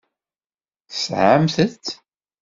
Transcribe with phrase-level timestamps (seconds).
[0.89, 1.85] Tesɛamt-t.